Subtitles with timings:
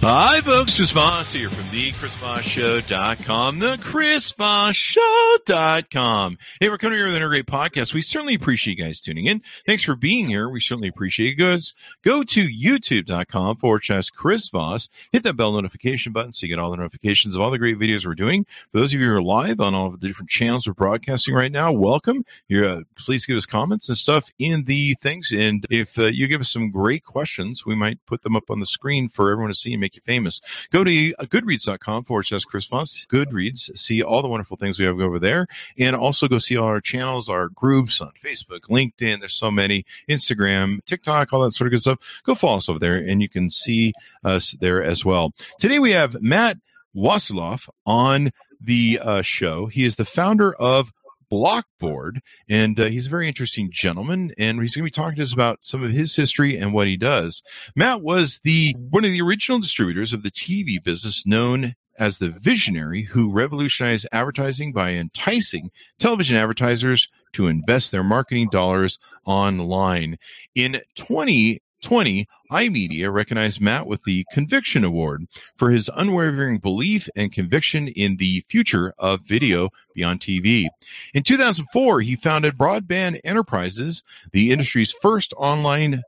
[0.00, 0.76] Hi, folks.
[0.76, 6.38] Chris Voss here from the ChrisVossShow.com, the ChrisVossShow.com.
[6.60, 7.92] Hey, we're coming here with another great podcast.
[7.92, 9.42] We certainly appreciate you guys tuning in.
[9.66, 10.48] Thanks for being here.
[10.48, 11.74] We certainly appreciate you guys.
[12.04, 14.88] Go to YouTube.com forward slash Chris Voss.
[15.10, 17.76] Hit that bell notification button so you get all the notifications of all the great
[17.78, 18.46] videos we're doing.
[18.70, 21.34] For those of you who are live on all of the different channels we're broadcasting
[21.34, 22.24] right now, welcome.
[22.46, 25.32] You're, uh, please give us comments and stuff in the things.
[25.32, 28.60] And if uh, you give us some great questions, we might put them up on
[28.60, 30.40] the screen for everyone to see and make you famous.
[30.72, 33.06] Go to goodreads.com forward slash Chris Voss.
[33.08, 33.76] Goodreads.
[33.78, 35.46] See all the wonderful things we have over there.
[35.78, 39.20] And also go see all our channels, our groups on Facebook, LinkedIn.
[39.20, 39.86] There's so many.
[40.08, 41.98] Instagram, TikTok, all that sort of good stuff.
[42.24, 43.92] Go follow us over there and you can see
[44.24, 45.32] us there as well.
[45.60, 46.58] Today we have Matt
[46.96, 49.66] Wasserlauf on the uh, show.
[49.66, 50.90] He is the founder of
[51.32, 54.32] Blockboard, and uh, he's a very interesting gentleman.
[54.38, 56.86] And he's going to be talking to us about some of his history and what
[56.86, 57.42] he does.
[57.74, 62.30] Matt was the one of the original distributors of the TV business known as the
[62.30, 70.18] visionary who revolutionized advertising by enticing television advertisers to invest their marketing dollars online.
[70.54, 75.24] In 20 20, iMedia recognized Matt with the Conviction Award
[75.56, 80.66] for his unwavering belief and conviction in the future of video beyond TV.
[81.14, 86.02] In 2004, he founded Broadband Enterprises, the industry's first online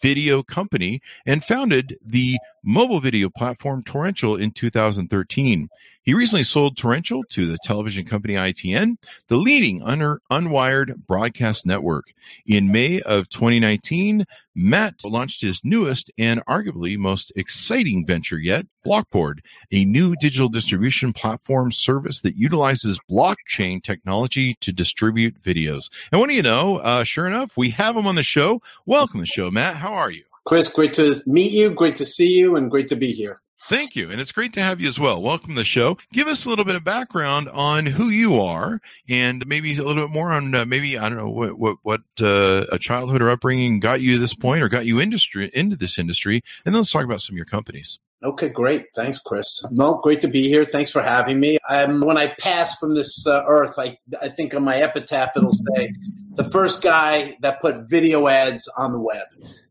[0.00, 5.68] video company, and founded the mobile video platform Torrential in 2013.
[6.10, 8.96] He recently sold Torrential to the television company ITN,
[9.28, 12.12] the leading un- unwired broadcast network.
[12.44, 14.26] In May of 2019,
[14.56, 19.38] Matt launched his newest and arguably most exciting venture yet, Blockboard,
[19.70, 25.90] a new digital distribution platform service that utilizes blockchain technology to distribute videos.
[26.10, 26.78] And what do you know?
[26.78, 28.60] Uh, sure enough, we have him on the show.
[28.84, 29.76] Welcome to the show, Matt.
[29.76, 30.24] How are you?
[30.44, 33.40] Chris, great to meet you, great to see you, and great to be here.
[33.64, 34.10] Thank you.
[34.10, 35.20] And it's great to have you as well.
[35.20, 35.98] Welcome to the show.
[36.12, 40.06] Give us a little bit of background on who you are and maybe a little
[40.06, 43.30] bit more on uh, maybe, I don't know, what, what, what uh, a childhood or
[43.30, 46.42] upbringing got you to this point or got you industry into this industry.
[46.64, 47.98] And then let's talk about some of your companies.
[48.22, 48.86] Okay, great.
[48.94, 49.64] Thanks, Chris.
[49.72, 50.64] Well, great to be here.
[50.64, 51.58] Thanks for having me.
[51.68, 55.52] Um, when I pass from this uh, earth, I, I think on my epitaph it'll
[55.52, 55.94] say
[56.34, 59.26] the first guy that put video ads on the web.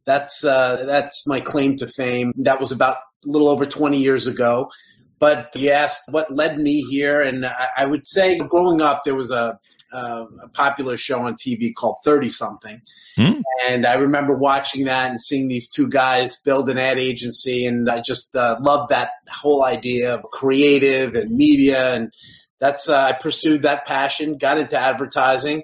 [0.06, 2.34] That's uh, that's my claim to fame.
[2.38, 4.70] That was about a little over 20 years ago.
[5.20, 9.16] But you asked what led me here, and I, I would say growing up, there
[9.16, 9.60] was a,
[9.92, 12.82] a, a popular show on TV called 30 something.
[13.18, 13.42] Hmm.
[13.68, 17.66] And I remember watching that and seeing these two guys build an ad agency.
[17.66, 21.94] And I just uh, loved that whole idea of creative and media.
[21.94, 22.14] And
[22.60, 25.64] that's, uh, I pursued that passion, got into advertising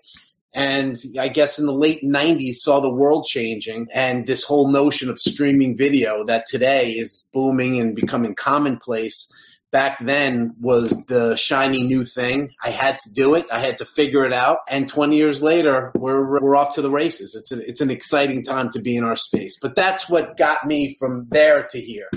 [0.55, 5.09] and I guess in the late 90s saw the world changing and this whole notion
[5.09, 9.31] of streaming video that today is booming and becoming commonplace
[9.71, 12.53] back then was the shiny new thing.
[12.63, 13.45] I had to do it.
[13.51, 14.59] I had to figure it out.
[14.69, 17.35] And 20 years later, we're, we're off to the races.
[17.35, 19.57] It's, a, it's an exciting time to be in our space.
[19.61, 22.09] But that's what got me from there to here.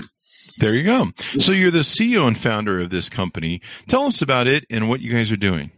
[0.59, 1.05] There you go.
[1.05, 1.39] Mm-hmm.
[1.39, 3.61] So you're the CEO and founder of this company.
[3.89, 5.71] Tell us about it and what you guys are doing.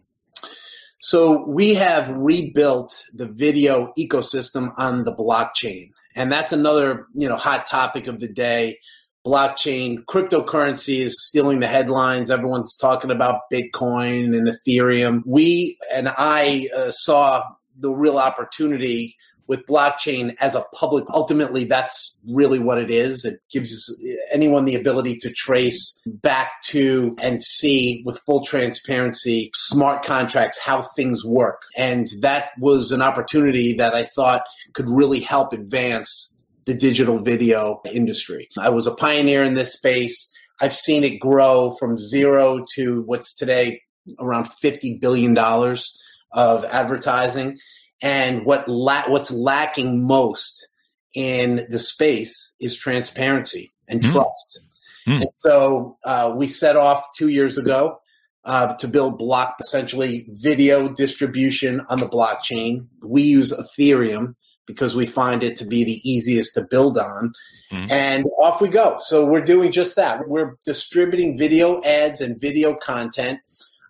[1.01, 5.89] So we have rebuilt the video ecosystem on the blockchain.
[6.15, 8.77] And that's another, you know, hot topic of the day.
[9.25, 12.29] Blockchain, cryptocurrency is stealing the headlines.
[12.29, 15.23] Everyone's talking about Bitcoin and Ethereum.
[15.25, 17.43] We and I uh, saw
[17.79, 19.15] the real opportunity
[19.51, 23.25] with blockchain as a public ultimately that's really what it is.
[23.25, 24.01] It gives
[24.31, 30.81] anyone the ability to trace back to and see with full transparency smart contracts how
[30.81, 31.63] things work.
[31.77, 36.33] And that was an opportunity that i thought could really help advance
[36.63, 38.47] the digital video industry.
[38.57, 40.31] I was a pioneer in this space.
[40.61, 43.81] I've seen it grow from zero to what's today
[44.17, 45.97] around 50 billion dollars
[46.31, 47.57] of advertising
[48.01, 50.67] and what la- what's lacking most
[51.13, 54.11] in the space is transparency and mm.
[54.11, 54.63] trust.
[55.07, 55.21] Mm.
[55.21, 57.99] And so uh, we set off two years ago
[58.45, 62.87] uh, to build block essentially video distribution on the blockchain.
[63.03, 67.33] We use Ethereum because we find it to be the easiest to build on.
[67.71, 67.91] Mm-hmm.
[67.91, 68.97] And off we go.
[68.99, 70.27] So we're doing just that.
[70.27, 73.39] We're distributing video ads and video content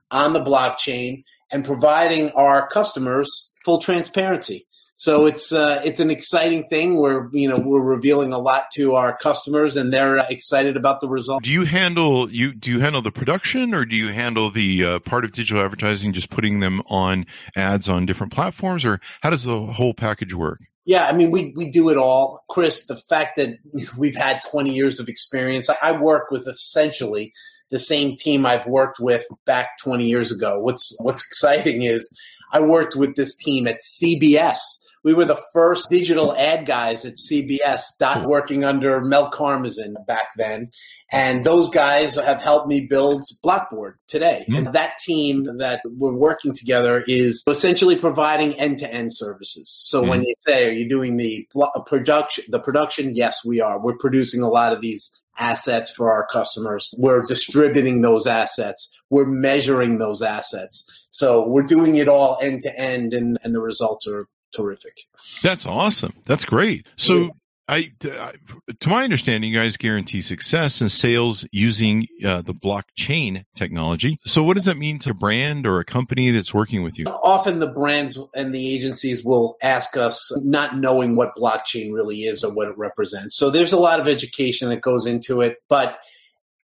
[0.09, 4.67] on the blockchain and providing our customers full transparency.
[4.95, 6.97] So it's uh, it's an exciting thing.
[6.97, 11.09] We're you know we're revealing a lot to our customers, and they're excited about the
[11.09, 11.41] result.
[11.41, 14.99] Do you handle you do you handle the production, or do you handle the uh,
[14.99, 17.25] part of digital advertising, just putting them on
[17.55, 20.59] ads on different platforms, or how does the whole package work?
[20.85, 22.43] Yeah, I mean, we, we do it all.
[22.49, 23.57] Chris, the fact that
[23.97, 27.33] we've had 20 years of experience, I work with essentially
[27.69, 30.59] the same team I've worked with back 20 years ago.
[30.59, 32.11] What's, what's exciting is
[32.51, 34.59] I worked with this team at CBS
[35.03, 40.29] we were the first digital ad guys at CBS, dot working under Mel Karmazin back
[40.37, 40.69] then.
[41.11, 44.45] And those guys have helped me build Blockboard today.
[44.49, 44.57] Mm.
[44.57, 49.69] And that team that we're working together is essentially providing end to end services.
[49.69, 50.09] So mm.
[50.09, 51.47] when you say, are you doing the
[51.87, 53.15] production, the production?
[53.15, 53.79] Yes, we are.
[53.79, 56.93] We're producing a lot of these assets for our customers.
[56.97, 58.93] We're distributing those assets.
[59.09, 60.85] We're measuring those assets.
[61.09, 65.01] So we're doing it all end to end and, and the results are terrific.
[65.41, 66.13] That's awesome.
[66.25, 66.85] That's great.
[66.97, 67.31] So,
[67.67, 74.19] I, to my understanding, you guys guarantee success in sales using uh, the blockchain technology.
[74.25, 77.05] So, what does that mean to a brand or a company that's working with you?
[77.05, 82.43] Often, the brands and the agencies will ask us, not knowing what blockchain really is
[82.43, 83.37] or what it represents.
[83.37, 85.57] So, there's a lot of education that goes into it.
[85.69, 85.99] But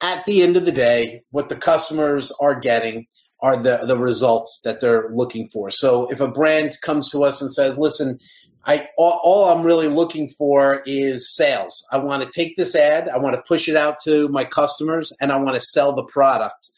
[0.01, 3.07] at the end of the day, what the customers are getting
[3.41, 5.71] are the the results that they're looking for.
[5.71, 8.19] So if a brand comes to us and says, "Listen,
[8.67, 11.87] I all, all, I'm really looking for is sales.
[11.93, 15.13] I want to take this ad, I want to push it out to my customers,
[15.21, 16.71] and I want to sell the product."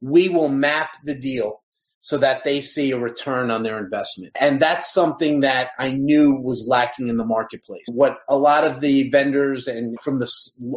[0.00, 1.62] We will map the deal
[2.04, 4.36] so that they see a return on their investment.
[4.38, 7.86] And that's something that I knew was lacking in the marketplace.
[7.90, 10.30] What a lot of the vendors and from the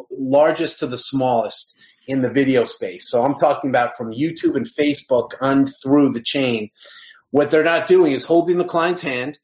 [0.09, 1.77] largest to the smallest
[2.07, 3.09] in the video space.
[3.09, 6.69] So I'm talking about from YouTube and Facebook on through the chain.
[7.31, 9.37] What they're not doing is holding the client's hand,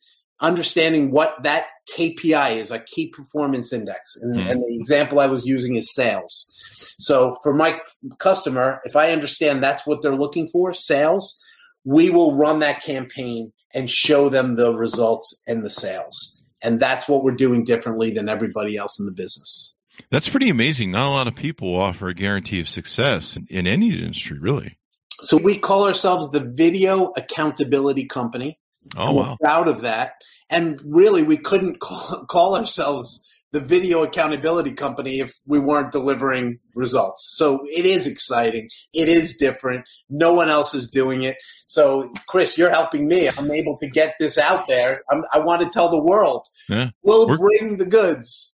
[0.43, 1.67] understanding what that
[1.97, 4.15] KPI is, a key performance index.
[4.21, 4.51] And, mm.
[4.51, 6.51] and the example I was using is sales.
[6.99, 7.79] So for my
[8.19, 11.39] customer, if I understand that's what they're looking for, sales,
[11.83, 16.41] we will run that campaign and show them the results and the sales.
[16.61, 19.77] And that's what we're doing differently than everybody else in the business.
[20.11, 20.91] That's pretty amazing.
[20.91, 24.77] Not a lot of people offer a guarantee of success in, in any industry, really.
[25.21, 28.59] So we call ourselves the Video Accountability Company.
[28.97, 29.37] Oh, wow.
[29.41, 30.13] proud of that.
[30.49, 36.59] And really, we couldn't call, call ourselves the Video Accountability Company if we weren't delivering
[36.73, 37.35] results.
[37.35, 38.67] So it is exciting.
[38.93, 39.85] It is different.
[40.09, 41.37] No one else is doing it.
[41.67, 43.29] So, Chris, you're helping me.
[43.29, 45.03] I'm able to get this out there.
[45.11, 46.47] I'm, i want to tell the world.
[46.67, 46.89] Yeah.
[47.03, 48.52] We'll bring the goods.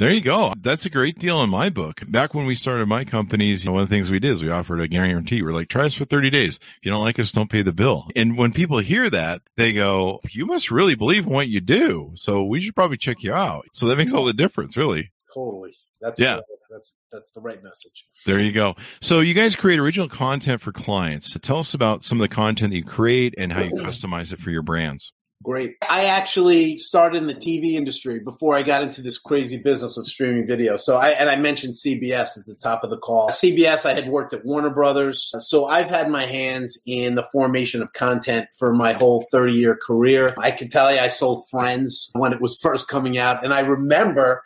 [0.00, 0.54] There you go.
[0.58, 2.00] That's a great deal in my book.
[2.08, 4.42] Back when we started my companies, you know, one of the things we did is
[4.42, 5.42] we offered a guarantee.
[5.42, 6.56] We're like, try us for 30 days.
[6.56, 8.08] If you don't like us, don't pay the bill.
[8.16, 12.12] And when people hear that, they go, you must really believe in what you do.
[12.14, 13.66] So we should probably check you out.
[13.74, 15.12] So that makes all the difference, really.
[15.34, 15.74] Totally.
[16.00, 16.36] That's yeah.
[16.36, 18.06] Uh, that's that's the right message.
[18.24, 18.76] There you go.
[19.02, 21.30] So you guys create original content for clients.
[21.30, 24.32] So tell us about some of the content that you create and how you customize
[24.32, 25.12] it for your brands.
[25.42, 25.78] Great.
[25.88, 30.06] I actually started in the TV industry before I got into this crazy business of
[30.06, 30.76] streaming video.
[30.76, 33.30] So I and I mentioned CBS at the top of the call.
[33.30, 35.32] CBS, I had worked at Warner Brothers.
[35.38, 39.74] So I've had my hands in the formation of content for my whole 30 year
[39.74, 40.34] career.
[40.36, 43.42] I can tell you I sold Friends when it was first coming out.
[43.42, 44.42] And I remember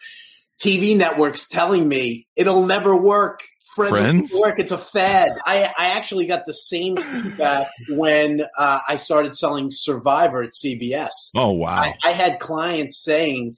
[0.59, 3.42] TV networks telling me it'll never work.
[3.75, 4.35] Friends, Friends?
[4.35, 4.59] work.
[4.59, 5.33] It's a fad.
[5.45, 11.11] I, I actually got the same feedback when uh, I started selling Survivor at CBS.
[11.35, 11.76] Oh wow!
[11.76, 13.57] I, I had clients saying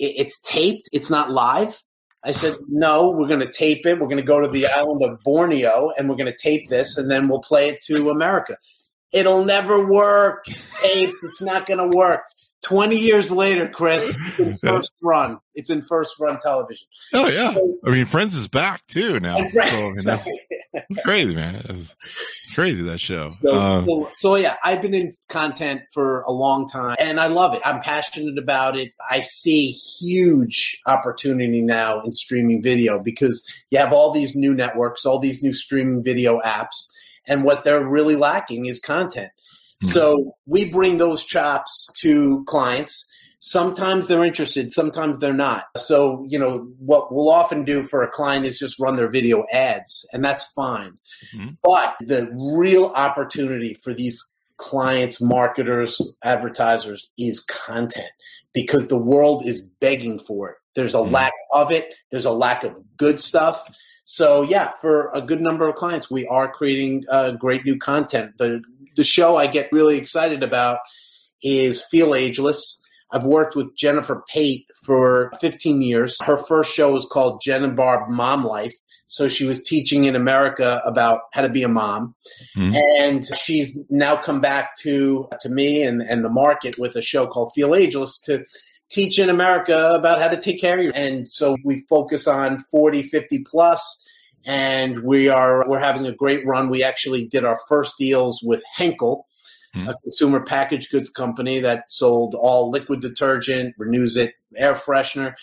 [0.00, 1.82] it's taped, it's not live.
[2.22, 3.98] I said, no, we're going to tape it.
[3.98, 6.98] We're going to go to the island of Borneo and we're going to tape this
[6.98, 8.56] and then we'll play it to America.
[9.12, 10.44] It'll never work.
[10.82, 11.16] Taped.
[11.22, 12.22] It's not going to work.
[12.62, 15.38] 20 years later, Chris, in first run.
[15.54, 16.86] It's in first run television.
[17.12, 17.54] Oh, yeah.
[17.54, 19.38] So, I mean, Friends is back too now.
[19.50, 20.28] So, I mean, that's,
[20.72, 21.56] that's crazy, man.
[21.68, 21.94] It's,
[22.44, 23.30] it's, crazy, that show.
[23.42, 27.26] So, um, so, so, yeah, I've been in content for a long time and I
[27.28, 27.62] love it.
[27.64, 28.92] I'm passionate about it.
[29.10, 35.06] I see huge opportunity now in streaming video because you have all these new networks,
[35.06, 36.88] all these new streaming video apps.
[37.26, 39.30] And what they're really lacking is content.
[39.82, 39.92] Mm-hmm.
[39.92, 43.06] So we bring those chops to clients.
[43.38, 45.64] Sometimes they're interested, sometimes they're not.
[45.76, 49.44] So, you know, what we'll often do for a client is just run their video
[49.50, 50.98] ads, and that's fine.
[51.34, 51.50] Mm-hmm.
[51.62, 54.22] But the real opportunity for these
[54.58, 58.10] clients, marketers, advertisers is content
[58.52, 60.56] because the world is begging for it.
[60.74, 61.10] There's a mm.
[61.10, 61.94] lack of it.
[62.10, 63.66] There's a lack of good stuff.
[64.10, 68.38] So yeah, for a good number of clients, we are creating uh, great new content.
[68.38, 68.60] The
[68.96, 70.80] the show I get really excited about
[71.44, 72.80] is Feel Ageless.
[73.12, 76.16] I've worked with Jennifer Pate for 15 years.
[76.24, 78.74] Her first show was called Jen and Barb Mom Life.
[79.06, 82.16] So she was teaching in America about how to be a mom.
[82.56, 82.76] Mm-hmm.
[82.98, 87.28] And she's now come back to to me and, and the market with a show
[87.28, 88.44] called Feel Ageless to
[88.90, 90.92] teach in America about how to take care of you.
[90.94, 94.06] And so we focus on 40, 50 plus
[94.44, 96.70] and we are we're having a great run.
[96.70, 99.26] We actually did our first deals with Henkel,
[99.74, 99.88] mm-hmm.
[99.88, 105.34] a consumer packaged goods company that sold all liquid detergent, Renuzit, air freshener.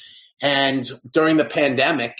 [0.41, 2.17] And during the pandemic,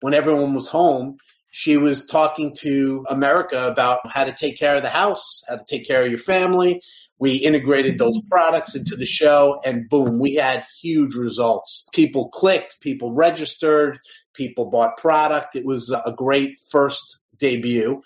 [0.00, 1.18] when everyone was home,
[1.50, 5.64] she was talking to America about how to take care of the house, how to
[5.64, 6.80] take care of your family.
[7.18, 8.28] We integrated those mm-hmm.
[8.28, 11.88] products into the show, and boom, we had huge results.
[11.92, 13.98] People clicked, people registered,
[14.32, 15.54] people bought product.
[15.54, 18.00] It was a great first debut.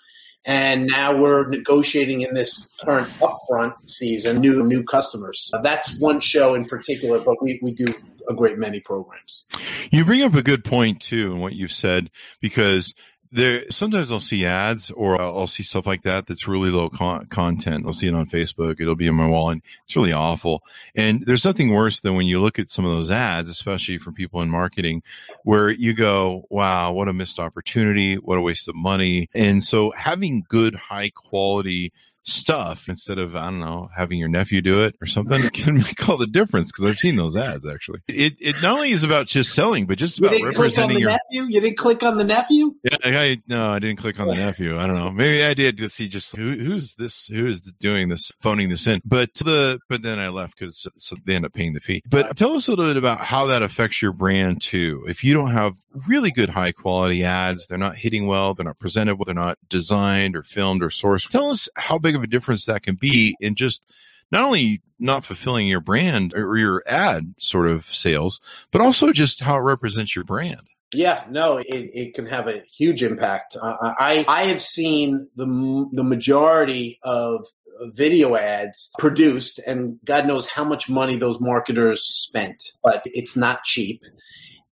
[0.47, 5.51] And now we're negotiating in this current upfront season new new customers.
[5.63, 7.91] That's one show in particular, but we, we do
[8.29, 9.45] a great many programs.
[9.91, 12.11] You bring up a good point too in what you've said
[12.41, 12.93] because
[13.35, 16.89] there sometimes I'll see ads or I'll, I'll see stuff like that that's really low
[16.89, 17.85] con- content.
[17.85, 18.79] I'll see it on Facebook.
[18.79, 20.63] It'll be in my wall, and it's really awful.
[20.95, 24.13] And there's nothing worse than when you look at some of those ads, especially for
[24.13, 25.03] people in marketing,
[25.43, 28.15] where you go, "Wow, what a missed opportunity!
[28.15, 31.91] What a waste of money!" And so having good, high quality
[32.25, 36.07] stuff instead of I don't know having your nephew do it or something can make
[36.09, 37.99] all the difference because I've seen those ads actually.
[38.07, 41.47] It it not only is about just selling, but just about representing your nephew.
[41.49, 42.75] You didn't click on the nephew.
[42.83, 44.79] Yeah, I no, I didn't click on the nephew.
[44.79, 45.11] I don't know.
[45.11, 48.87] Maybe I did to see just who, who's this, who is doing this, phoning this
[48.87, 49.01] in.
[49.05, 52.03] But the but then I left because so they end up paying the fee.
[52.09, 55.05] But tell us a little bit about how that affects your brand too.
[55.07, 55.75] If you don't have
[56.07, 59.57] really good high quality ads, they're not hitting well, they're not presented well, they're not
[59.69, 61.29] designed or filmed or sourced.
[61.29, 63.83] Tell us how big of a difference that can be in just
[64.31, 68.39] not only not fulfilling your brand or your ad sort of sales,
[68.71, 70.61] but also just how it represents your brand.
[70.93, 73.57] Yeah, no, it, it can have a huge impact.
[73.61, 75.45] Uh, I I have seen the
[75.91, 77.47] the majority of
[77.93, 83.63] video ads produced, and God knows how much money those marketers spent, but it's not
[83.63, 84.03] cheap.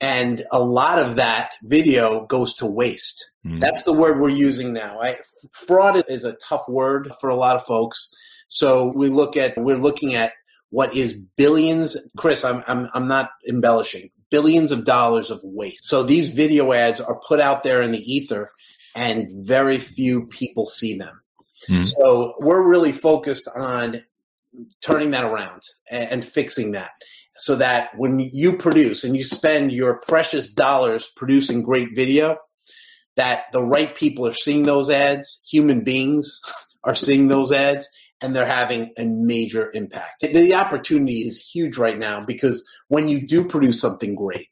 [0.03, 3.31] And a lot of that video goes to waste.
[3.45, 3.61] Mm.
[3.61, 4.99] That's the word we're using now.
[4.99, 5.15] I,
[5.53, 8.13] fraud is a tough word for a lot of folks.
[8.49, 10.33] So we look at we're looking at
[10.71, 11.95] what is billions.
[12.17, 14.09] Chris, I'm I'm I'm not embellishing.
[14.29, 15.85] Billions of dollars of waste.
[15.85, 18.51] So these video ads are put out there in the ether,
[18.95, 21.21] and very few people see them.
[21.69, 21.85] Mm.
[21.85, 24.03] So we're really focused on
[24.81, 26.91] turning that around and, and fixing that
[27.37, 32.37] so that when you produce and you spend your precious dollars producing great video,
[33.15, 36.41] that the right people are seeing those ads, human beings
[36.83, 37.89] are seeing those ads,
[38.21, 40.21] and they're having a major impact.
[40.21, 44.47] The opportunity is huge right now because when you do produce something great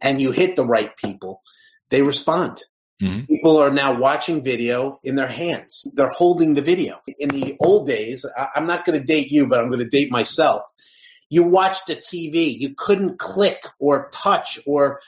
[0.00, 1.42] and you hit the right people,
[1.90, 2.62] they respond.
[3.02, 3.26] Mm-hmm.
[3.26, 5.86] People are now watching video in their hands.
[5.94, 7.00] They're holding the video.
[7.18, 10.10] In the old days, I'm not going to date you, but I'm going to date
[10.10, 10.62] myself.
[11.30, 12.58] You watched a TV.
[12.58, 15.00] You couldn't click or touch or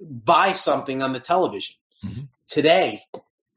[0.00, 1.76] buy something on the television.
[2.04, 2.22] Mm-hmm.
[2.48, 3.02] Today,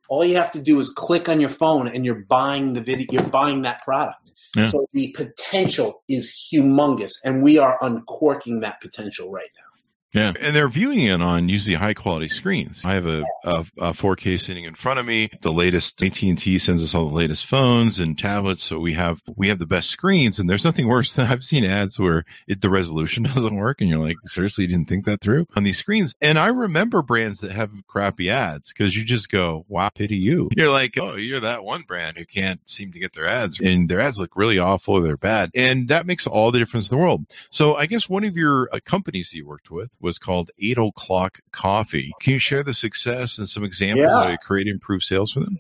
[0.10, 3.08] all you have to do is click on your phone and you're buying the video,
[3.12, 4.34] you're buying that product.
[4.56, 4.66] Yeah.
[4.66, 9.69] So the potential is humongous and we are uncorking that potential right now.
[10.14, 12.82] Yeah, and they're viewing it on usually high quality screens.
[12.84, 15.30] I have a, a, a, 4K sitting in front of me.
[15.42, 19.50] The latest AT&T sends us all the latest phones and tablets, so we have we
[19.50, 20.40] have the best screens.
[20.40, 23.90] And there's nothing worse than I've seen ads where it, the resolution doesn't work, and
[23.90, 26.16] you're like, seriously, you didn't think that through on these screens.
[26.22, 30.50] And I remember brands that have crappy ads because you just go, wow, pity you.
[30.58, 33.88] You're like, oh, you're that one brand who can't seem to get their ads, and
[33.88, 36.98] their ads look really awful or they're bad, and that makes all the difference in
[36.98, 37.28] the world.
[37.52, 40.78] So I guess one of your uh, companies that you worked with was called Eight
[40.78, 42.12] O'Clock Coffee.
[42.22, 44.24] Can you share the success and some examples yeah.
[44.24, 45.58] how you create improved sales for them?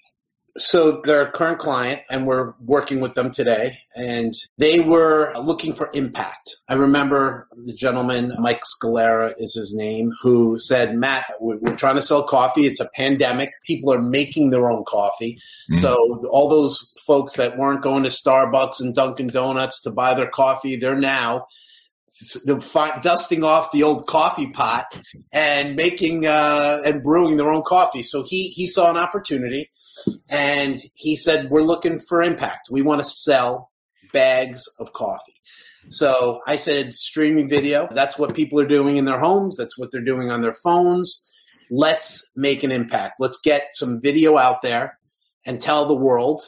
[0.58, 5.74] So they're a current client and we're working with them today and they were looking
[5.74, 6.55] for impact.
[6.67, 12.01] I remember the gentleman, Mike Scalera is his name, who said, Matt, we're trying to
[12.01, 12.65] sell coffee.
[12.65, 13.51] It's a pandemic.
[13.65, 15.39] People are making their own coffee.
[15.72, 15.81] Mm-hmm.
[15.81, 20.29] So all those folks that weren't going to Starbucks and Dunkin' Donuts to buy their
[20.29, 21.46] coffee, they're now
[22.45, 24.85] the dusting off the old coffee pot
[25.31, 28.03] and making uh, and brewing their own coffee.
[28.03, 29.71] So he he saw an opportunity,
[30.29, 32.69] and he said, "We're looking for impact.
[32.69, 33.71] We want to sell
[34.11, 35.35] bags of coffee."
[35.88, 39.89] So I said, streaming video, that's what people are doing in their homes, that's what
[39.91, 41.25] they're doing on their phones.
[41.71, 43.15] Let's make an impact.
[43.19, 44.99] Let's get some video out there
[45.45, 46.41] and tell the world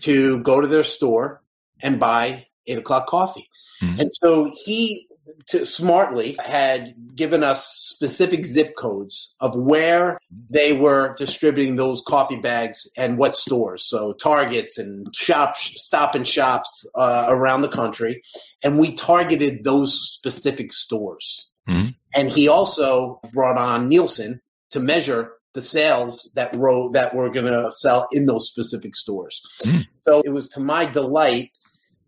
[0.00, 1.42] to go to their store
[1.80, 3.48] and buy eight o'clock coffee.
[3.82, 4.00] Mm-hmm.
[4.00, 5.06] And so he
[5.48, 10.18] to smartly had given us specific zip codes of where
[10.50, 13.84] they were distributing those coffee bags and what stores.
[13.84, 18.22] So targets and shops, stop and shops uh, around the country,
[18.62, 21.48] and we targeted those specific stores.
[21.68, 21.88] Mm-hmm.
[22.14, 27.46] And he also brought on Nielsen to measure the sales that wrote that were going
[27.46, 29.42] to sell in those specific stores.
[29.64, 29.80] Mm-hmm.
[30.00, 31.50] So it was to my delight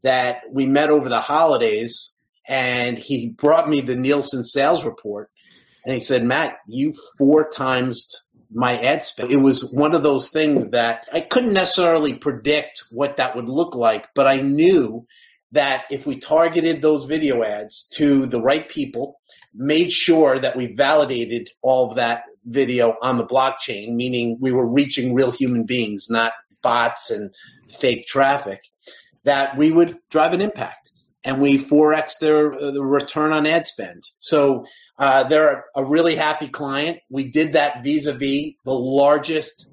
[0.02, 2.14] that we met over the holidays
[2.48, 5.30] and he brought me the Nielsen sales report
[5.84, 9.30] and he said, Matt, you four times my ad spend.
[9.30, 13.74] It was one of those things that I couldn't necessarily predict what that would look
[13.74, 15.06] like, but I knew
[15.52, 19.20] that if we targeted those video ads to the right people,
[19.54, 24.70] made sure that we validated all of that video on the blockchain, meaning we were
[24.70, 27.30] reaching real human beings, not bots and
[27.68, 28.64] fake traffic,
[29.28, 30.90] that we would drive an impact
[31.22, 34.02] and we 4x their uh, the return on ad spend.
[34.20, 34.64] So
[34.98, 37.00] uh, they're a really happy client.
[37.10, 39.68] We did that vis-a-vis the largest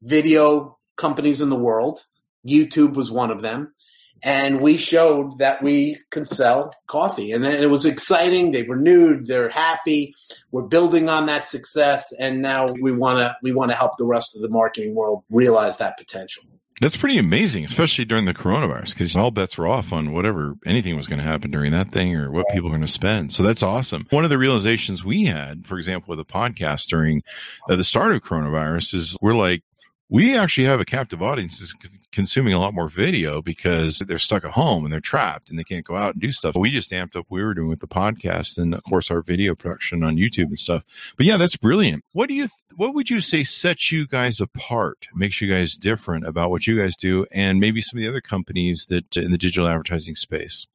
[0.00, 2.04] video companies in the world.
[2.46, 3.74] YouTube was one of them.
[4.22, 7.30] And we showed that we can sell coffee.
[7.30, 8.50] And it was exciting.
[8.50, 10.14] They've renewed, they're happy.
[10.50, 12.10] We're building on that success.
[12.18, 15.98] And now we wanna we wanna help the rest of the marketing world realize that
[15.98, 16.42] potential.
[16.80, 20.96] That's pretty amazing, especially during the coronavirus, because all bets were off on whatever anything
[20.96, 23.32] was going to happen during that thing or what people are going to spend.
[23.32, 24.06] So that's awesome.
[24.10, 27.22] One of the realizations we had, for example, with a podcast during
[27.68, 29.62] uh, the start of coronavirus is we're like,
[30.10, 31.74] we actually have a captive audience
[32.12, 35.64] consuming a lot more video because they're stuck at home and they're trapped and they
[35.64, 36.56] can't go out and do stuff.
[36.56, 39.20] We just amped up what we were doing with the podcast and of course our
[39.20, 40.84] video production on YouTube and stuff.
[41.16, 42.04] But yeah, that's brilliant.
[42.12, 46.26] What do you what would you say sets you guys apart, makes you guys different
[46.26, 49.30] about what you guys do and maybe some of the other companies that uh, in
[49.30, 50.66] the digital advertising space?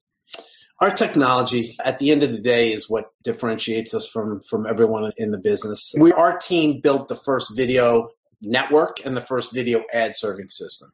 [0.80, 5.12] our technology at the end of the day is what differentiates us from from everyone
[5.18, 8.10] in the business we our team built the first video
[8.44, 10.92] network and the first video ad serving system.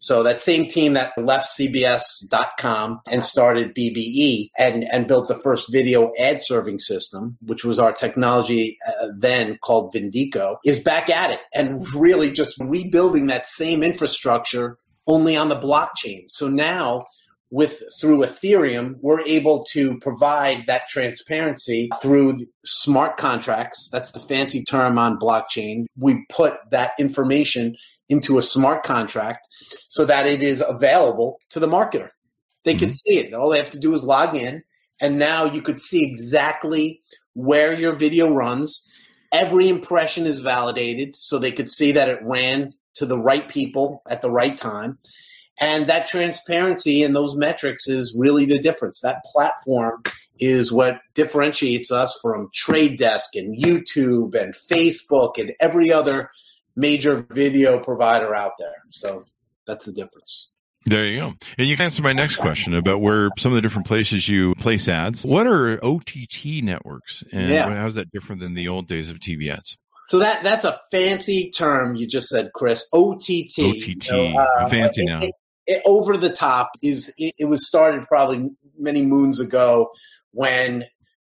[0.00, 5.72] So that same team that left CBS.com and started BBE and, and built the first
[5.72, 11.30] video ad serving system, which was our technology uh, then called Vindico, is back at
[11.30, 16.24] it and really just rebuilding that same infrastructure only on the blockchain.
[16.28, 17.06] So now
[17.50, 23.88] with through Ethereum, we're able to provide that transparency through smart contracts.
[23.90, 25.86] That's the fancy term on blockchain.
[25.96, 27.76] We put that information
[28.08, 29.46] into a smart contract
[29.88, 32.10] so that it is available to the marketer.
[32.64, 32.78] They mm-hmm.
[32.80, 33.34] can see it.
[33.34, 34.62] All they have to do is log in,
[35.00, 37.02] and now you could see exactly
[37.34, 38.86] where your video runs.
[39.32, 44.02] Every impression is validated, so they could see that it ran to the right people
[44.08, 44.98] at the right time.
[45.60, 49.00] And that transparency and those metrics is really the difference.
[49.00, 50.02] That platform
[50.38, 56.30] is what differentiates us from Trade Desk and YouTube and Facebook and every other
[56.76, 58.84] major video provider out there.
[58.90, 59.24] So
[59.66, 60.52] that's the difference.
[60.86, 61.34] There you go.
[61.58, 64.54] And you can answer my next question about where some of the different places you
[64.54, 65.22] place ads.
[65.22, 67.68] What are OTT networks and yeah.
[67.68, 69.76] how is that different than the old days of TV ads?
[70.06, 72.88] So that that's a fancy term you just said, Chris.
[72.94, 73.58] OTT.
[73.58, 73.60] OTT.
[73.60, 75.22] You know, uh, fancy now.
[75.22, 75.34] It,
[75.68, 79.90] it, over the top is it, it was started probably many moons ago
[80.32, 80.84] when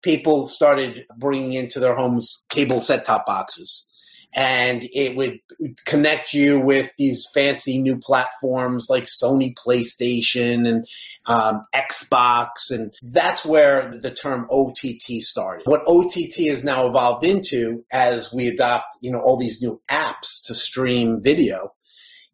[0.03, 3.89] people started bringing into their homes cable set top boxes
[4.35, 5.39] and it would
[5.85, 10.87] connect you with these fancy new platforms like Sony PlayStation and
[11.27, 15.63] um, Xbox, and that's where the term OTT started.
[15.65, 20.43] What OTT has now evolved into, as we adopt, you know, all these new apps
[20.45, 21.73] to stream video,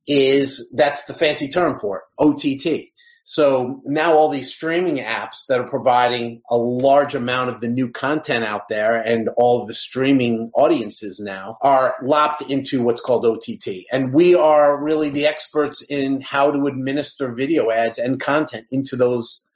[0.07, 2.90] is that's the fancy term for it, OTT.
[3.27, 7.90] So now all these streaming apps that are providing a large amount of the new
[7.90, 13.85] content out there and all the streaming audiences now are lopped into what's called OTT.
[13.90, 18.95] And we are really the experts in how to administer video ads and content into
[18.95, 19.47] those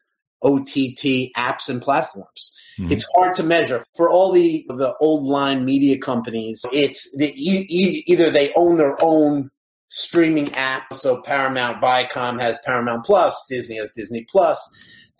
[0.43, 2.53] OTT apps and platforms.
[2.79, 2.93] Mm-hmm.
[2.93, 6.65] It's hard to measure for all the the old line media companies.
[6.73, 9.51] It's the, either they own their own
[9.89, 10.95] streaming app.
[10.95, 14.59] So Paramount, Viacom has Paramount Plus, Disney has Disney Plus,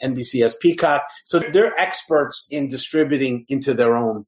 [0.03, 1.03] NBC has Peacock.
[1.25, 4.27] So they're experts in distributing into their own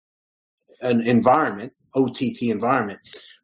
[0.80, 3.00] an environment, OTT environment.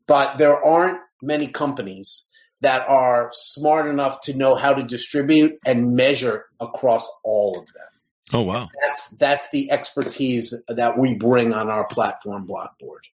[0.06, 2.28] But there aren't many companies
[2.60, 7.84] that are smart enough to know how to distribute and measure across all of them.
[8.32, 8.68] Oh wow.
[8.82, 13.04] That's that's the expertise that we bring on our platform Blockboard.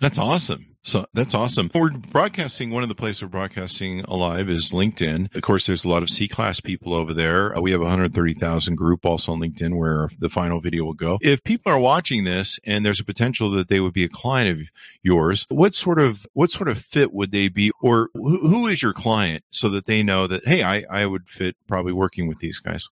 [0.00, 0.66] That's awesome.
[0.84, 1.70] So that's awesome.
[1.74, 2.70] We're broadcasting.
[2.70, 5.34] One of the places we're broadcasting alive is LinkedIn.
[5.34, 7.54] Of course, there's a lot of C class people over there.
[7.54, 11.18] Uh, we have 130,000 group also on LinkedIn where the final video will go.
[11.20, 14.60] If people are watching this and there's a potential that they would be a client
[14.60, 14.66] of
[15.02, 18.80] yours, what sort of what sort of fit would they be, or who, who is
[18.80, 22.38] your client, so that they know that hey, I I would fit probably working with
[22.38, 22.88] these guys.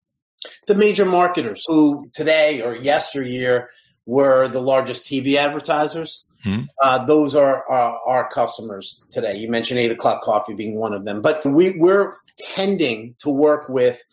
[0.68, 3.70] The major marketers who today or yesteryear
[4.06, 6.62] were the largest TV advertisers Hmm.
[6.80, 9.36] Uh, those are our, our, customers today.
[9.36, 13.68] You mentioned eight o'clock coffee being one of them, but we, we're tending to work
[13.68, 14.04] with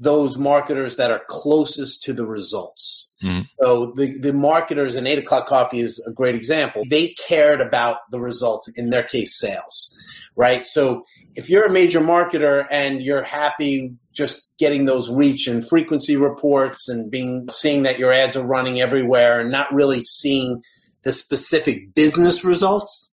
[0.00, 3.12] those marketers that are closest to the results.
[3.22, 3.46] Mm.
[3.60, 6.84] So the, the marketers in eight o'clock coffee is a great example.
[6.88, 9.94] They cared about the results, in their case, sales,
[10.36, 10.66] right?
[10.66, 16.16] So if you're a major marketer and you're happy just getting those reach and frequency
[16.16, 20.62] reports and being seeing that your ads are running everywhere and not really seeing
[21.02, 23.14] the specific business results,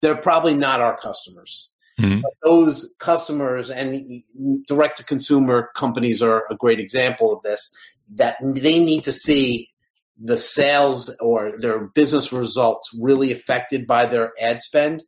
[0.00, 1.70] they're probably not our customers.
[1.98, 2.20] Mm-hmm.
[2.42, 4.22] those customers and
[4.66, 7.74] direct to consumer companies are a great example of this
[8.16, 9.70] that they need to see
[10.22, 15.02] the sales or their business results really affected by their ad spend.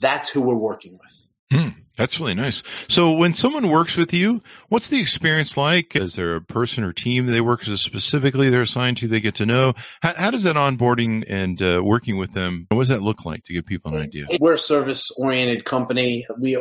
[0.00, 1.26] That's who we're working with.
[1.52, 1.74] Mm.
[1.96, 2.64] That's really nice.
[2.88, 5.94] So when someone works with you, what's the experience like?
[5.94, 9.36] Is there a person or team they work with specifically they're assigned to, they get
[9.36, 9.74] to know?
[10.02, 13.44] How, how does that onboarding and uh, working with them, what does that look like
[13.44, 14.26] to give people an idea?
[14.40, 16.26] We're a service oriented company.
[16.36, 16.56] We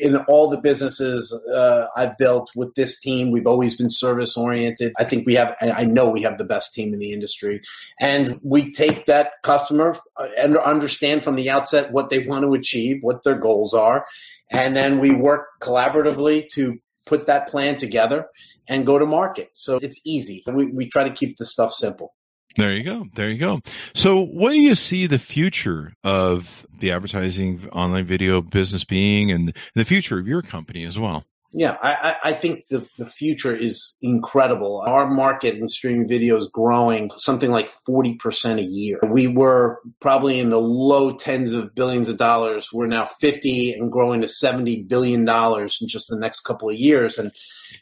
[0.00, 4.92] in all the businesses uh, I've built with this team, we've always been service oriented.
[4.98, 7.60] I think we have, I know we have the best team in the industry.
[8.00, 12.54] And we take that customer uh, and understand from the outset what they want to
[12.54, 14.06] achieve, what their goals are.
[14.50, 18.26] And then we work collaboratively to put that plan together
[18.68, 19.50] and go to market.
[19.54, 20.42] So it's easy.
[20.46, 22.14] We, we try to keep the stuff simple.
[22.56, 23.06] There you go.
[23.16, 23.60] There you go.
[23.94, 29.52] So, what do you see the future of the advertising online video business being and
[29.74, 31.24] the future of your company as well?
[31.56, 34.80] Yeah, I, I think the, the future is incredible.
[34.80, 38.98] Our market in streaming video is growing something like 40% a year.
[39.08, 42.72] We were probably in the low tens of billions of dollars.
[42.72, 46.74] We're now 50 and growing to 70 billion dollars in just the next couple of
[46.74, 47.18] years.
[47.18, 47.30] And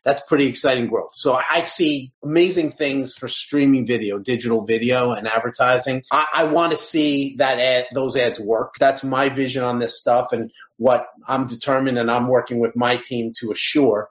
[0.04, 1.14] that's pretty exciting growth.
[1.14, 6.02] So I see amazing things for streaming video, digital video and advertising.
[6.12, 8.74] I, I want to see that ad, those ads work.
[8.78, 10.30] That's my vision on this stuff.
[10.30, 10.50] And
[10.82, 14.08] what I'm determined and I'm working with my team to assure.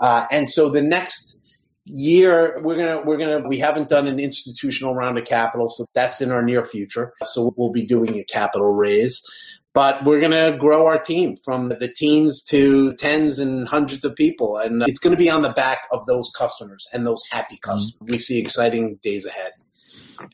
[0.00, 1.38] Uh, and so the next
[1.84, 6.20] year we're gonna we're gonna we haven't done an institutional round of capital, so that's
[6.20, 7.12] in our near future.
[7.22, 9.22] So we'll be doing a capital raise.
[9.74, 14.16] But we're going to grow our team from the teens to tens and hundreds of
[14.16, 14.56] people.
[14.56, 17.94] And it's going to be on the back of those customers and those happy customers.
[18.02, 18.10] Mm-hmm.
[18.10, 19.52] We see exciting days ahead.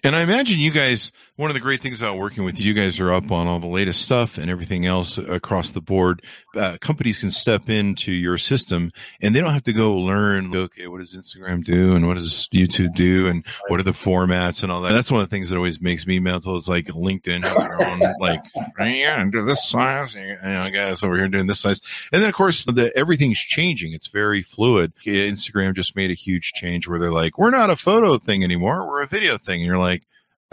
[0.03, 2.75] And I imagine you guys, one of the great things about working with you, you
[2.75, 6.23] guys are up on all the latest stuff and everything else across the board.
[6.55, 10.87] Uh, companies can step into your system and they don't have to go learn, okay,
[10.87, 14.71] what does Instagram do and what does YouTube do and what are the formats and
[14.71, 14.93] all that.
[14.93, 16.57] That's one of the things that always makes me mental.
[16.57, 18.45] It's like LinkedIn has their own, like,
[18.79, 21.81] yeah, do this size, you know, guys over here doing this size.
[22.13, 23.93] And then, of course, the, everything's changing.
[23.93, 24.93] It's very fluid.
[25.05, 28.87] Instagram just made a huge change where they're like, we're not a photo thing anymore.
[28.87, 29.61] We're a video thing.
[29.61, 30.05] And you're like,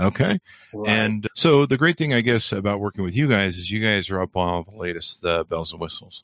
[0.02, 0.40] Okay.
[0.74, 0.90] Right.
[0.90, 4.10] And so the great thing, I guess, about working with you guys is you guys
[4.10, 6.24] are up on all the latest uh, bells and whistles.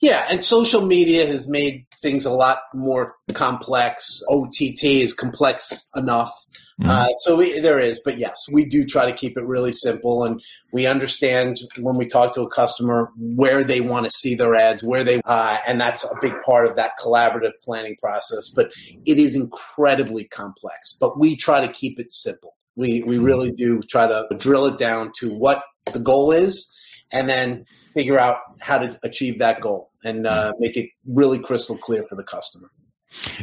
[0.00, 4.22] Yeah, and social media has made things a lot more complex.
[4.28, 6.32] OTT is complex enough.
[6.80, 6.90] Mm-hmm.
[6.90, 10.24] Uh, so we, there is, but yes, we do try to keep it really simple,
[10.24, 14.54] and we understand when we talk to a customer where they want to see their
[14.54, 18.50] ads, where they, uh, and that's a big part of that collaborative planning process.
[18.50, 18.72] But
[19.06, 22.55] it is incredibly complex, but we try to keep it simple.
[22.76, 26.70] We we really do try to drill it down to what the goal is,
[27.10, 31.76] and then figure out how to achieve that goal and uh, make it really crystal
[31.76, 32.70] clear for the customer.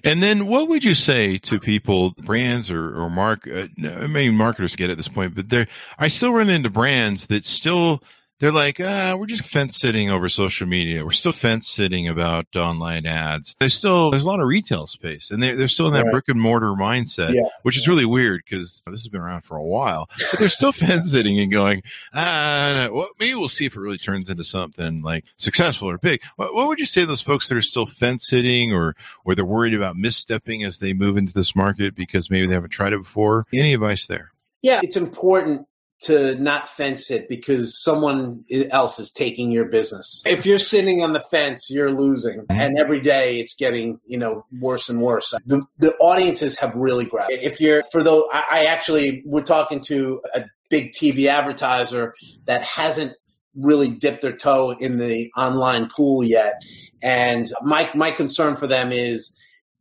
[0.03, 3.47] And then, what would you say to people, brands or or mark?
[3.47, 5.67] Uh, I mean, marketers get at this point, but there,
[5.97, 8.03] I still run into brands that still
[8.39, 11.05] they're like, ah, we're just fence sitting over social media.
[11.05, 13.55] We're still fence sitting about online ads.
[13.59, 16.11] There's still there's a lot of retail space, and they're, they're still in that right.
[16.11, 17.47] brick and mortar mindset, yeah.
[17.61, 20.09] which is really weird because this has been around for a while.
[20.31, 23.97] But they're still fence sitting and going, ah, well, maybe we'll see if it really
[23.97, 26.21] turns into something like successful or big.
[26.35, 29.35] What, what would you say to those folks that are still fence sitting or or
[29.35, 32.93] they're worried about misstepping as they move into this market because maybe they haven't tried
[32.93, 33.45] it before?
[33.53, 34.31] Any advice there?
[34.61, 35.67] Yeah, it's important
[36.03, 40.21] to not fence it because someone else is taking your business.
[40.25, 42.59] If you're sitting on the fence, you're losing, mm-hmm.
[42.59, 45.33] and every day it's getting you know worse and worse.
[45.45, 47.31] The the audiences have really grabbed.
[47.31, 52.13] If you're for though, I, I actually we're talking to a big TV advertiser
[52.45, 53.13] that hasn't
[53.55, 56.61] really dipped their toe in the online pool yet,
[57.01, 59.35] and my my concern for them is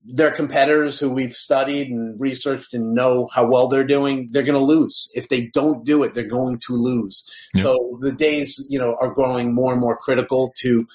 [0.04, 4.58] their competitors who we've studied and researched and know how well they're doing, they're going
[4.58, 5.10] to lose.
[5.14, 7.24] If they don't do it, they're going to lose.
[7.54, 7.62] Yep.
[7.62, 10.86] So the days, you know, are growing more and more critical to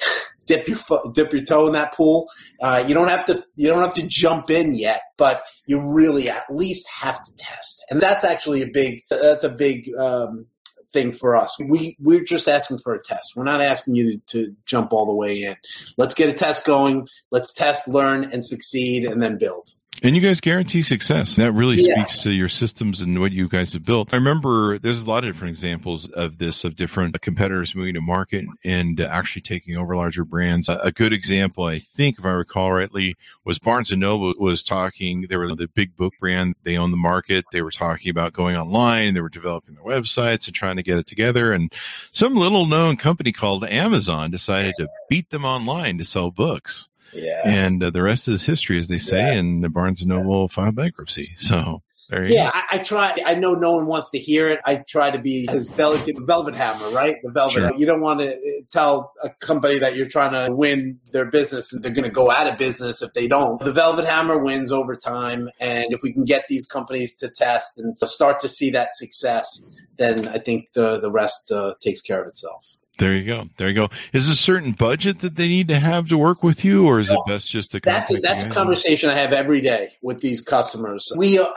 [0.46, 2.28] dip your foot, dip your toe in that pool.
[2.60, 6.28] Uh, you don't have to you don't have to jump in yet, but you really
[6.28, 10.46] at least have to test, and that's actually a big that's a big um,
[10.92, 11.56] thing for us.
[11.58, 13.34] We we're just asking for a test.
[13.36, 15.56] We're not asking you to, jump all the way in.
[15.98, 17.08] Let's get a test going.
[17.30, 19.70] Let's test, learn, and succeed, and then build.
[20.02, 21.36] And you guys guarantee success.
[21.36, 21.94] That really yeah.
[21.94, 24.08] speaks to your systems and what you guys have built.
[24.12, 28.00] I remember there's a lot of different examples of this, of different competitors moving to
[28.00, 30.68] market and actually taking over larger brands.
[30.68, 35.26] A good example, I think, if I recall rightly, was Barnes and Noble was talking.
[35.28, 36.56] They were the big book brand.
[36.64, 37.44] They own the market.
[37.52, 39.14] They were talking about going online.
[39.14, 41.52] They were developing their websites and trying to get it together.
[41.52, 41.72] And
[42.10, 46.88] some little known company called Amazon decided to beat them online to sell books.
[47.12, 47.42] Yeah.
[47.44, 49.38] And uh, the rest is history, as they say, yeah.
[49.38, 51.32] and the Barnes and Noble filed bankruptcy.
[51.36, 51.82] So
[52.20, 53.16] yeah, I, I, try.
[53.24, 54.60] I know no one wants to hear it.
[54.66, 56.16] I try to be as delicate.
[56.20, 57.16] Velvet Hammer, right?
[57.22, 57.54] The Velvet.
[57.54, 57.72] Sure.
[57.76, 58.38] You don't want to uh,
[58.70, 61.72] tell a company that you're trying to win their business.
[61.72, 63.60] And they're going to go out of business if they don't.
[63.60, 67.78] The Velvet Hammer wins over time, and if we can get these companies to test
[67.78, 69.64] and start to see that success,
[69.96, 72.66] then I think the the rest uh, takes care of itself.
[72.98, 73.48] There you go.
[73.56, 73.88] There you go.
[74.12, 77.08] Is a certain budget that they need to have to work with you, or is
[77.08, 77.80] no, it best just to?
[77.80, 81.10] That's that's a conversation I have every day with these customers.
[81.16, 81.38] We.
[81.38, 81.50] Uh,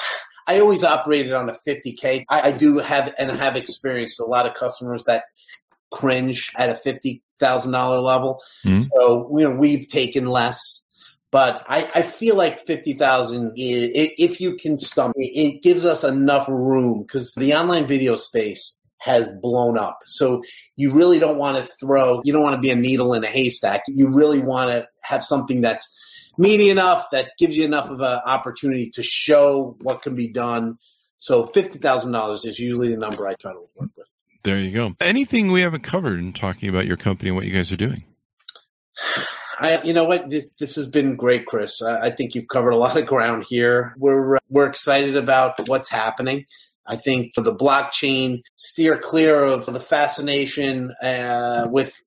[0.48, 2.26] I always operated on a 50k.
[2.30, 5.24] I, I do have and have experienced a lot of customers that
[5.92, 8.42] cringe at a fifty thousand dollar level.
[8.66, 8.82] Mm-hmm.
[8.82, 10.84] So you know we've taken less,
[11.32, 16.48] but I, I feel like fifty thousand if you can stomach it gives us enough
[16.48, 20.00] room because the online video space has blown up.
[20.08, 20.42] So
[20.76, 23.28] you really don't want to throw, you don't want to be a needle in a
[23.28, 23.84] haystack.
[23.88, 25.96] You really want to have something that's
[26.40, 30.80] meaty enough that gives you enough of an opportunity to show what can be done.
[31.20, 34.08] So $50,000 is usually the number I try to work with.
[34.44, 34.96] There you go.
[35.00, 38.04] Anything we haven't covered in talking about your company and what you guys are doing?
[39.60, 41.82] I, you know what, this, this has been great, Chris.
[41.82, 43.96] I, I, think you've covered a lot of ground here.
[43.98, 46.46] We're uh, we're excited about what's happening.
[46.88, 52.02] I think for the blockchain, steer clear of the fascination uh, with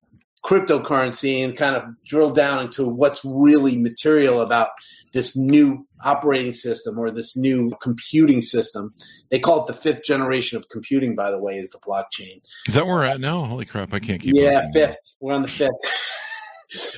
[0.45, 4.69] cryptocurrency and kind of drill down into what's really material about
[5.11, 8.93] this new operating system or this new computing system.
[9.29, 12.41] They call it the fifth generation of computing, by the way, is the blockchain.
[12.67, 13.45] Is that where we're at now?
[13.45, 14.97] Holy crap, I can't keep Yeah, fifth.
[15.19, 15.71] We're on the fifth.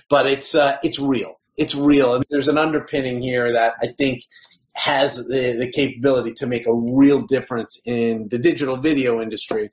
[0.09, 1.39] but it's uh, it's real.
[1.57, 2.15] It's real.
[2.15, 4.23] And there's an underpinning here that I think
[4.75, 9.69] has the, the capability to make a real difference in the digital video industry.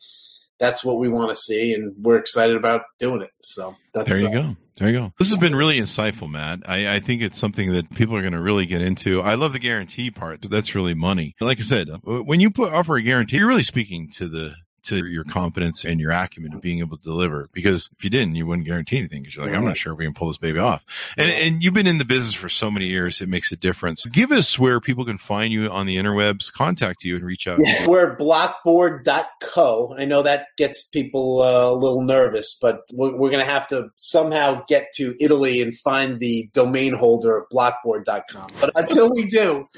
[0.59, 3.31] That's what we want to see, and we're excited about doing it.
[3.45, 4.57] So there you uh, go.
[4.79, 5.13] There you go.
[5.19, 6.61] This has been really insightful, Matt.
[6.67, 9.21] I, I think it's something that people are going to really get into.
[9.21, 10.43] I love the guarantee part.
[10.51, 11.37] That's really money.
[11.41, 14.55] Like I said, when you put offer a guarantee, you're really speaking to the
[14.89, 17.49] to your confidence and your acumen of being able to deliver.
[17.53, 20.05] Because if you didn't, you wouldn't guarantee anything because you're like, I'm not sure we
[20.05, 20.85] can pull this baby off.
[21.17, 24.05] And, and you've been in the business for so many years, it makes a difference.
[24.07, 27.61] Give us where people can find you on the interwebs, contact you, and reach out.
[27.65, 29.97] Yeah, we're blockboard.co.
[29.99, 33.67] I know that gets people uh, a little nervous, but we're, we're going to have
[33.69, 38.51] to somehow get to Italy and find the domain holder of blockboard.com.
[38.61, 39.69] But until we do,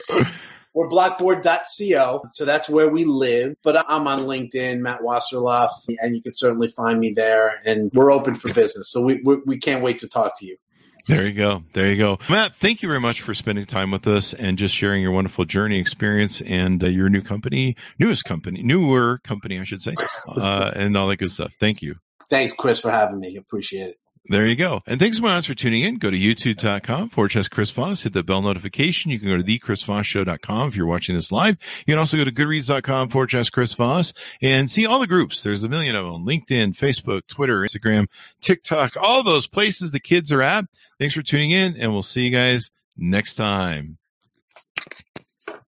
[0.75, 3.55] we're blockboard.co, so that's where we live.
[3.63, 7.61] But I'm on LinkedIn, Matt Wasserlauf, and you can certainly find me there.
[7.65, 10.57] And we're open for business, so we, we, we can't wait to talk to you.
[11.07, 11.63] There you go.
[11.73, 12.19] There you go.
[12.29, 15.45] Matt, thank you very much for spending time with us and just sharing your wonderful
[15.45, 19.95] journey experience and uh, your new company, newest company, newer company, I should say,
[20.29, 21.53] uh, and all that good stuff.
[21.59, 21.97] Thank you.
[22.29, 23.37] Thanks, Chris, for having me.
[23.37, 24.00] Appreciate it.
[24.27, 24.81] There you go.
[24.87, 25.97] And thanks so much for tuning in.
[25.97, 28.03] Go to youtube.com forward slash Chris Voss.
[28.03, 29.11] Hit the bell notification.
[29.11, 31.57] You can go to thechrisvossshow.com if you're watching this live.
[31.87, 35.43] You can also go to goodreads.com forward slash Chris Voss and see all the groups.
[35.43, 36.25] There's a million of them.
[36.25, 38.07] LinkedIn, Facebook, Twitter, Instagram,
[38.41, 40.67] TikTok, all those places the kids are at.
[40.99, 43.97] Thanks for tuning in and we'll see you guys next time.